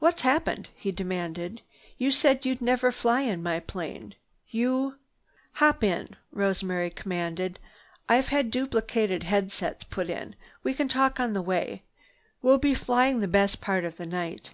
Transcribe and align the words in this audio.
"What's 0.00 0.22
happened?" 0.22 0.70
he 0.74 0.90
demanded. 0.90 1.62
"You 1.96 2.10
said 2.10 2.44
you'd 2.44 2.60
never 2.60 2.90
fly 2.90 3.20
in 3.20 3.44
my 3.44 3.60
plane. 3.60 4.16
You—" 4.50 4.96
"Hop 5.52 5.84
in," 5.84 6.16
Rosemary 6.32 6.90
commanded. 6.90 7.60
"I've 8.08 8.30
had 8.30 8.50
duplicated 8.50 9.22
head 9.22 9.52
sets 9.52 9.84
put 9.84 10.10
in. 10.10 10.34
We 10.64 10.74
can 10.74 10.88
talk 10.88 11.20
on 11.20 11.32
the 11.32 11.42
way. 11.42 11.84
We'll 12.42 12.58
be 12.58 12.74
flying 12.74 13.20
the 13.20 13.28
best 13.28 13.60
part 13.60 13.84
of 13.84 13.98
the 13.98 14.06
night." 14.06 14.50